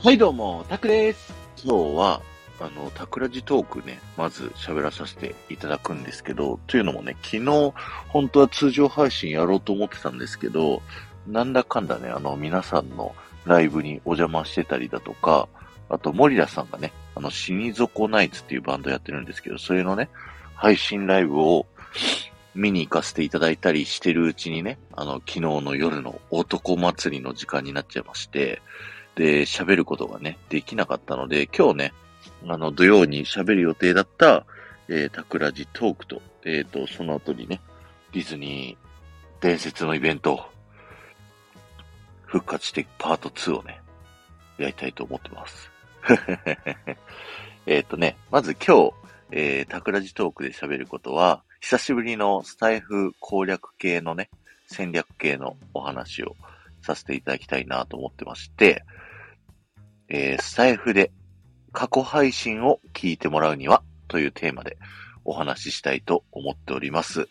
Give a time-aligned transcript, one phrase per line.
[0.00, 1.34] はい、どうも、タクです。
[1.64, 2.22] 今日は、
[2.60, 7.74] あの、タクラジトークね、まず喋らさせていただくんですけど、というのもね、昨日、
[8.06, 10.82] 本当は通常配信やろうと思ってたんですけど、
[11.26, 13.12] なんだかんだね、あの、皆さんの
[13.44, 15.48] ライブにお邪魔してたりだとか、
[15.88, 20.10] あと、森田さんがね、あの、死に底ナイツっていうバンドやってるんですけど、それのね、
[20.54, 21.66] 配信ライブを
[22.54, 28.62] 見に行かせていただいたりしてるうちにね、あの、昨日の夜の男祭りの時間になっちゃいまして、
[29.18, 31.92] で、喋ることがね、できなかったので、今日ね、
[32.46, 34.46] あの、土曜に喋る予定だった、
[34.86, 37.60] えー、タクラジトークと、えっ、と、その後にね、
[38.12, 40.48] ディズニー伝説のイベント
[42.26, 43.80] 復活してパート2をね、
[44.56, 45.68] やりたいと思ってます。
[47.66, 48.92] えっとね、まず今日、
[49.32, 54.30] えー、タクラジトークで喋ることは、久しぶりのスタイフ攻略系のね、
[54.68, 56.36] 戦略系のお話を
[56.82, 58.84] させていただきたいなと思ってまして、
[60.08, 61.10] えー、スタイフで
[61.72, 64.78] 過去配信を聞いてもらうにはというテーマで
[65.24, 67.28] お話ししたいと思っております。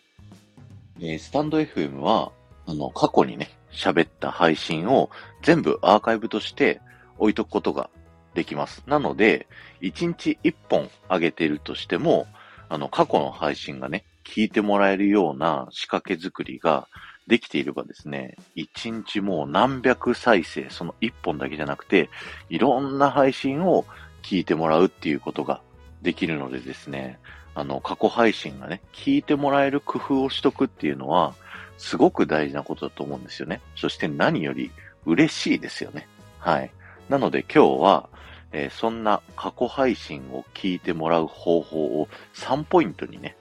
[1.00, 2.32] えー、スタンド FM は、
[2.66, 5.10] あの、過去にね、喋った配信を
[5.42, 6.80] 全部アーカイブとして
[7.18, 7.90] 置いとくことが
[8.34, 8.82] できます。
[8.86, 9.48] なので、
[9.80, 12.26] 1日1本上げているとしても、
[12.68, 16.86] あの、過去の配信がね、聞いてもらえるような仕掛け作りが
[17.28, 22.08] できていればですね、1日もう何百再生、その1本だけじゃなくて、
[22.48, 23.84] いろんな配信を
[24.22, 25.60] 聞いてもらうっていうことが
[26.02, 27.18] できるのでですね、
[27.54, 31.34] あの、過去配信がね、聞いてもらえる工夫をしとくっていうのは、
[31.76, 33.60] すごく大事なことだと思うんですよね。
[33.76, 34.70] そして何より
[35.04, 36.08] 嬉しいですよね。
[36.38, 36.70] はい。
[37.08, 38.08] なので今日は、
[38.52, 43.36] えーそんな過去配信を聞いてもらう方法を3ポイントにね、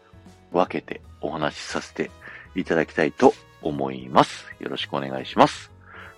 [0.52, 2.12] 分けてお話しさせて
[2.56, 3.34] いただきたいと
[3.68, 4.46] 思います。
[4.60, 5.72] よろしくお願いします。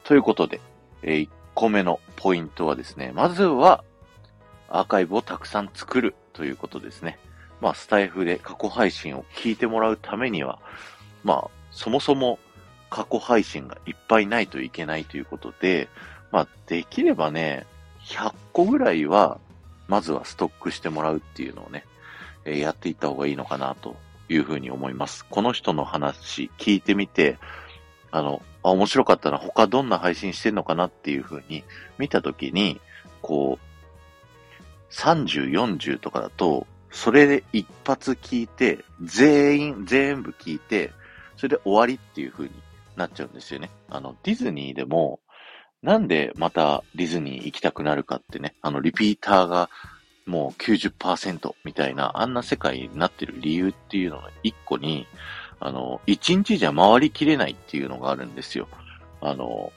[0.03, 0.61] ということで、
[1.02, 3.83] え1個目のポイントはですね、まずは
[4.69, 7.20] アーカイブをたくさん作るということですね。
[7.61, 10.59] まあ、スタイフで過去配信を聞いてもらうためには、
[11.23, 12.39] まあ、そもそも
[12.89, 15.89] 過去配信がいっぱいないといけないということで、
[16.32, 17.65] まあ、できればね、
[18.05, 19.39] 100個ぐらいは、
[19.88, 21.86] まずはストックしてもらうっていうのをね、
[22.45, 23.95] えーやっていった方がいいのかなと
[24.29, 25.25] いうふうに思います。
[25.25, 27.37] この人の話聞いてみて、
[28.11, 31.63] あの、あ、面白かったな、他どんな配信してんのかなっていうふうに
[31.97, 32.79] 見たときに、
[33.21, 40.91] こう、30、40とかだと、それで一発聞いて、全員、全部聞いて、
[41.37, 42.51] それで終わりっていう風に
[42.95, 43.69] なっちゃうんですよね。
[43.89, 45.19] あの、ディズニーでも、
[45.81, 49.69] なんでまたディズニー行きたくなるかってね、あの、リピーターが
[50.29, 55.07] もう90%みたいな、あんな世界になってる理由っていうのの一個に、
[55.59, 58.67] あの、一日じゃ回りきれないっていうのがあるんですよ。
[59.21, 59.73] あの、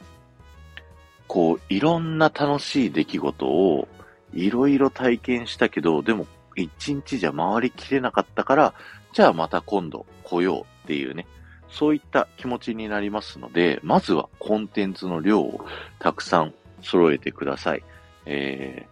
[1.27, 3.89] こう、いろんな楽しい出来事を
[4.35, 8.75] いろいろ体験したけど、でも一日じゃ回りきれなかったから、
[9.15, 11.27] じゃあまた今度来ようっていうね、
[11.71, 15.65] そういった気持ちになりますので、まずはコンテンツの量を
[15.99, 16.53] たくさん
[16.83, 17.83] 揃えてください。
[18.27, 18.92] えー、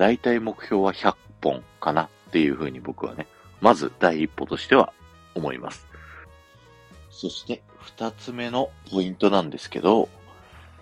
[0.00, 3.26] 大体目標は100本かなっていうふうに僕はね、
[3.60, 4.94] まず第一歩としては
[5.34, 5.86] 思います。
[7.10, 10.08] そして二つ目のポイントなんですけど、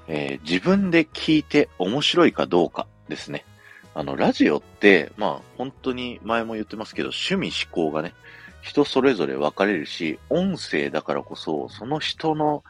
[0.06, 3.44] えー自分で聞いて面白いかどうかですね。
[3.92, 8.14] あの、ラジオって、まあ、本当に前も言ってますけど、趣味思考がね、
[8.60, 12.62] 人それぞれ分かれるし、音声だからこそ、その人の、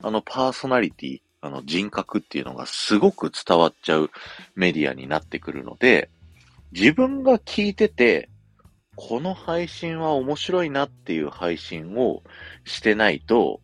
[0.00, 4.10] あの、パーソナリティ、あの、人格っていうのがすごく伝わっちゃう
[4.54, 6.10] メディアになってくるので、
[6.72, 8.28] 自分が聞いてて、
[8.96, 12.22] この配信は面白いなっていう配信を
[12.64, 13.60] してないと、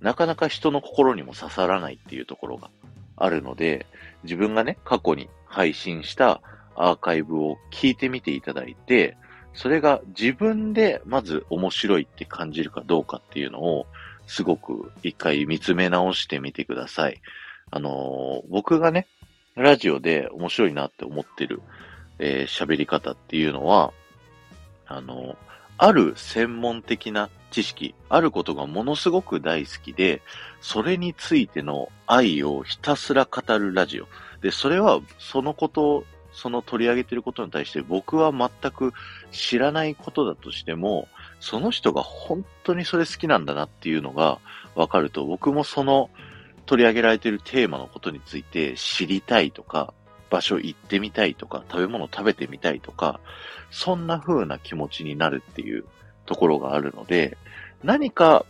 [0.00, 2.70] なかなか人の心にも刺さらないっていうところが
[3.16, 3.86] あるので、
[4.22, 6.42] 自分がね、過去に配信した
[6.76, 9.16] アーカイブを聞いてみていただいて、
[9.54, 13.86] それが自分でまず面白いって感じるかどうかっていうのを、
[14.26, 17.20] すごく一回見つめ直してみてください。
[17.70, 19.06] あのー僕がね、
[19.54, 21.62] ラジオで面白いなって思ってる、
[22.18, 23.92] えー喋り方っていうのは、
[24.86, 25.36] あのー
[25.78, 30.22] ある専門的な知識、あることがものすごく大好きで、
[30.60, 34.06] それについての愛をひたすら語るラジオ。
[34.40, 38.92] で、それは、そのこと、その取り上げてることに対して僕は全く
[39.32, 41.08] 知らないことだとしても、
[41.40, 44.38] その人が本当にそれ好きなんだなっていうのが
[44.74, 46.10] 分かると、僕もその
[46.66, 49.92] 取り上げられているテーマのことについて知りたいとか、
[50.28, 53.20] 場所行ってみたいとか、食べ物食べてみたいとか、
[53.70, 55.84] そんな風な気持ちになるっていう
[56.24, 57.36] ところがあるので、
[57.84, 58.44] 何か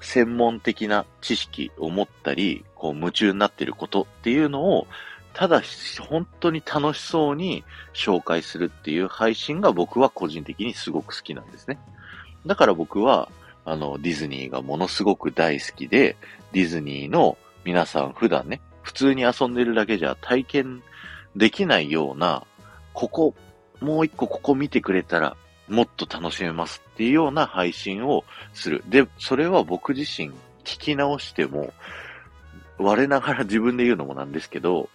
[0.00, 4.86] 専門的な知識を持ったり、こう夢中になっていることっていうのを
[5.34, 5.62] ただ
[6.08, 11.78] 本当に楽しそうに紹介するっていう配信が僕は個人的にすごく好きなんですね。
[12.46, 13.28] だから僕は、
[13.64, 16.16] あの、ディズニーがものすごく大好きで、
[16.52, 20.82] ディズニーの皆さん普段ね、普通に遊んでるだけじゃ体験
[21.34, 22.44] できないような、
[22.92, 23.34] ここ、
[23.80, 25.36] もう一個ここ見てくれたら
[25.68, 28.84] もっと楽しめますっていうような配信をする。
[28.88, 30.30] で、それは僕自身
[30.64, 31.72] 聞き直しても、
[32.78, 34.88] 我ながら自分で言うのもなんですけど、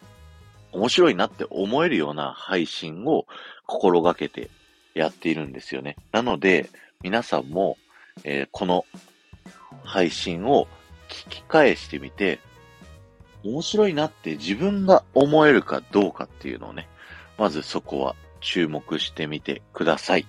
[0.71, 3.25] 面白いなって思えるような配信を
[3.65, 4.49] 心がけて
[4.93, 5.95] やっているんですよね。
[6.11, 6.69] なので、
[7.01, 7.77] 皆さんも、
[8.25, 8.85] えー、この
[9.85, 10.67] 配信を
[11.07, 12.41] 聞き返してみて、
[13.41, 16.89] 面白いなって自分が思えるかどうかっていうのをね、
[17.37, 20.27] まずそこは注目してみてください。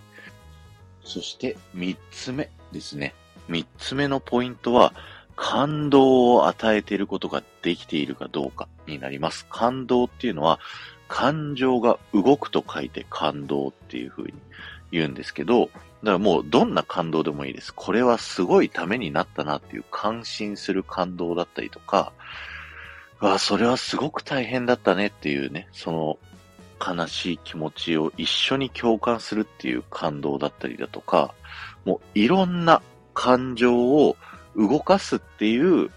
[1.02, 3.14] そして三つ目ですね。
[3.49, 4.94] 三つ目のポイントは、
[5.34, 9.44] 感動を与えていることができているかどうかになります。
[9.46, 10.61] 感動っていうのは、
[11.08, 14.34] 感情が動くと書いて感動っていう風に
[14.93, 15.69] 言うんですけど、
[16.02, 17.75] だからもうどんな感動でもいいです。
[17.75, 22.12] これはすごいためになったなっていう感心する感動だったりとか、
[23.20, 26.19] わあ、それはすごく大変だったねっていうね、その
[26.81, 31.35] 悲しい気持ちを一緒に共感するっていう感動だったりだとか、
[31.85, 32.81] もういろんな
[33.12, 34.17] 感情を
[34.56, 35.91] 動かすっていう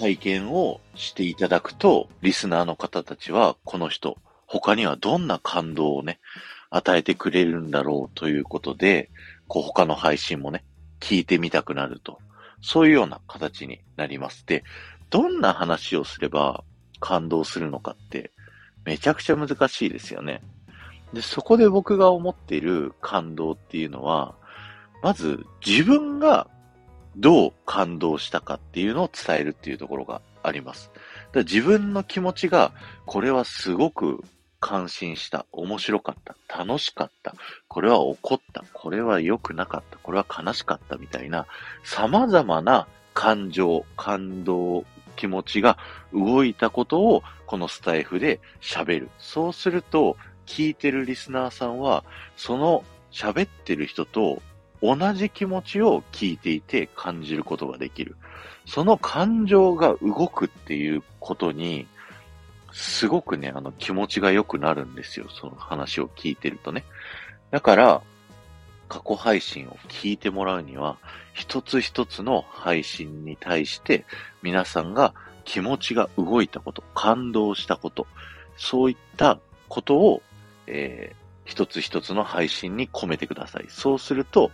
[0.00, 6.18] 体験をしていただくと、リスナーの方たちは、この人、他にはどんな感動をね、
[6.76, 9.08] 与えてくれるんだろうということで、
[9.46, 10.64] こう他の配信もね、
[10.98, 12.18] 聞いてみたくなると。
[12.62, 14.44] そういうような形になります。
[14.44, 14.64] で、
[15.08, 16.64] どんな話をすれば
[16.98, 18.32] 感動するのかって、
[18.84, 20.42] めちゃくちゃ難しいですよね。
[21.12, 24.34] で、そこで僕が思っている感動っていうのは、
[25.00, 26.48] まず自分が
[27.16, 30.90] どう感動したかっていうのを伝えるっていうところがあります。
[31.32, 32.72] だ自分の気持ちが、
[33.06, 34.24] これはすごく
[34.64, 37.34] 感心した、面白かった、楽しかった、
[37.68, 41.46] これは怒った、これは良くなかった、これは悲しかったみたいな、
[41.84, 45.76] 様々な感情、感動、気持ちが
[46.14, 49.10] 動いたことをこのスタイフで喋る。
[49.18, 50.16] そうすると、
[50.46, 52.02] 聞いてるリスナーさんは、
[52.38, 54.40] その喋ってる人と
[54.80, 58.16] 同じ気持ちを聞いていて感じることができる。
[58.64, 61.86] その感情が動くっていうことに、
[62.74, 65.26] すごくね、あの気持ちが良くなるんですよ。
[65.30, 66.84] その話を聞いてるとね。
[67.52, 68.02] だから、
[68.88, 70.98] 過去配信を聞いてもらうには、
[71.32, 74.04] 一つ一つの配信に対して
[74.42, 78.08] 皆さんが気持ちが動いたこと、感動したこと、
[78.56, 79.38] そういった
[79.68, 80.22] ことを、
[80.66, 83.66] えー、一つ一つの配信に込めてください。
[83.68, 84.50] そうすると、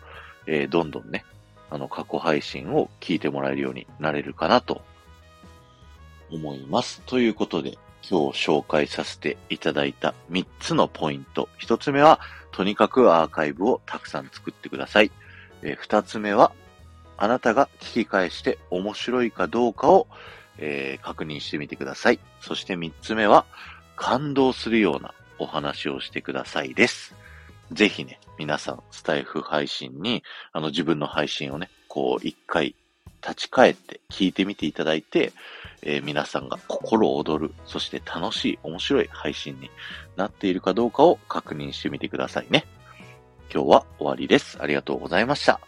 [0.46, 1.24] えー、どんどんね、
[1.70, 4.82] あの、過去配信を聞いてもらえるようになれるかなと
[6.30, 7.00] 思います。
[7.06, 7.78] ということで、
[8.08, 11.48] 今日紹介させていただいた3つのポイント。
[11.60, 12.20] 1つ目は、
[12.52, 15.10] とにかくアーカイブをたくさん作ってください。
[15.62, 16.52] えー、2つ目は、
[17.16, 20.06] あなたが聞き返して面白いかどうかを、
[20.58, 22.20] えー、確認してみてください。
[22.40, 23.46] そして3つ目は、
[23.96, 27.14] 感動するようなお話をしてくださいです。
[27.72, 32.74] ぜひね、皆さん、スタイフ配信に、あの、自分の配信をね、こう、一回、
[33.22, 35.32] 立ち返って聞いてみていただいて、
[35.82, 39.70] えー、皆さんが心躍る、そして楽しい、面白い配信に
[40.16, 42.66] なっているかどうかを確認してみてくださいね。
[43.52, 44.58] 今日は終わりです。
[44.60, 45.60] ありがとうございました。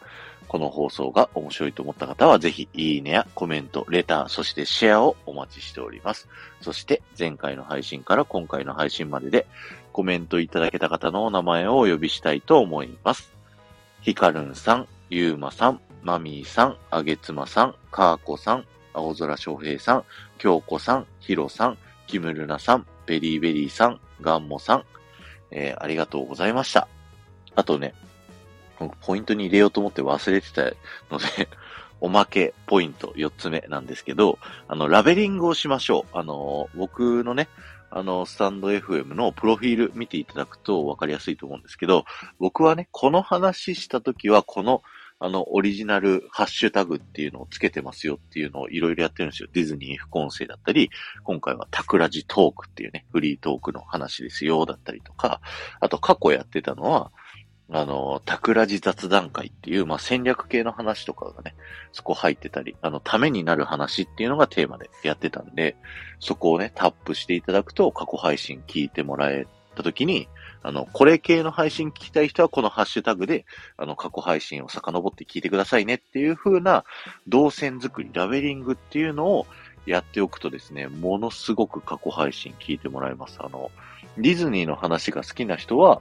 [0.49, 6.29] この放送が面白いと思った方は、ぜひ、いいねやコメント、レター、そしてシェアをお待ちしております。
[6.61, 9.47] そして、前回の配信から今回の配信までで、
[9.93, 13.33] コメントいただけた方のお名前をお呼びしたいと思います。
[14.03, 20.05] ひかるんさん、ゆうまさん、まみーさん、あげつまさん、かーこさん、青空翔平さん、
[20.39, 24.85] きょうこさん、ひろさん、きむるなさん、ベリーベリーさん、ガンモさん、
[25.51, 26.89] えー、ありがとうございました。
[27.55, 27.95] あとね、
[29.01, 30.65] ポイントに入れようと思って忘れてた
[31.11, 31.49] ので
[32.01, 36.19] おまけポイント4つ目なんですけど、あの、ラベリングをしましょう。
[36.19, 37.49] あの、僕のね、
[37.91, 42.05] あの、スタンド FM のプロフィール見ていただくと分かりやすいと思うんですけど、
[42.41, 44.83] 僕はね、この話したときは、この、
[45.25, 49.49] あの、オリジナルハッシュタグっていうのをつけてますよっていうのをいろいろやってるんですよ。
[49.53, 50.91] ディズニー副音声だったり、
[51.23, 55.41] 今回はタクラジトークっていうね、フリートークの話ですよだったりとか、
[55.79, 57.13] あと過去やってたのは、
[57.71, 61.55] あの、タクラジ雑談会っていう、まあ、戦略系の話とかがね、
[61.93, 65.77] そこ入ってたり、あの、ためになる話っていうのがテーマでやってたんで、
[66.19, 70.29] そこをね、タップしていただくと過去配信聞いてもらえた時に、
[70.63, 73.45] あの、これ系の配信聞きたい人はこのハッシュタグで、
[73.77, 76.85] あの、過去配信を遡って聞いてくださいねっていう風な
[77.27, 79.47] 動線作り、ラベリングっていうのを
[79.87, 83.39] やっておくとですね、ものすごく過去配信聞いてもらえます。
[83.41, 83.71] あの、
[84.19, 86.01] ディズニーの話が好きな人は、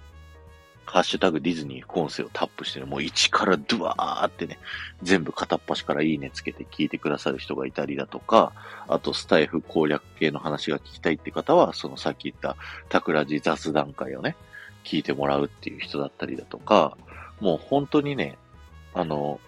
[0.86, 4.60] ハッシュタグディズニー副音声をタップしてね、もう1からドゥワーってね、
[5.02, 8.52] 全部片っ端からいいねつけて聞いてくださる人がいたりだとか、
[8.88, 12.58] あとスタイフ攻略系の話が聞きたいって方は、そのさっき言った
[12.90, 14.36] タクラジ雑談会をね、
[14.84, 16.98] 聞いてもらうっていう人だったりだとか、
[17.40, 18.38] もう本当にね、
[18.94, 19.40] あの、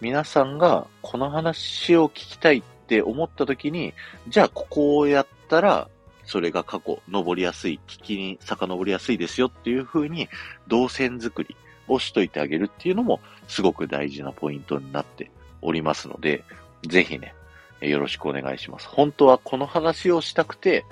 [0.00, 3.92] 皆さんがこの話を聞きたいって思った時に、
[4.28, 5.88] じゃあここをやったら
[6.30, 10.28] それが過去、登りやすい、聞きに遡りやすいですよっていう風に、
[10.68, 11.56] 動線作り
[11.88, 15.28] をしといてあげるっていうのも、すごく大事なポイントになって
[15.60, 16.44] おりますので、
[16.86, 17.34] ぜひね、
[17.80, 18.86] よろしくお願いします。
[18.86, 20.84] 本当はこの話をしたくて、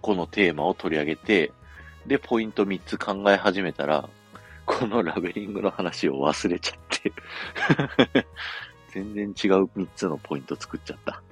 [0.00, 1.52] このテーマを取り上げて、
[2.06, 4.08] で、ポイント3つ考え始めたら、
[4.66, 7.12] このラベリングの話を忘れちゃって。
[8.92, 11.22] 全然違う3つのポイント作っちゃった。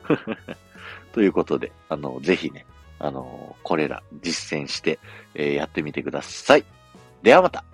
[1.13, 2.65] ということで、あの、ぜひね、
[2.99, 4.99] あの、これら実践して、
[5.35, 6.65] えー、やってみてください。
[7.23, 7.65] ではまた。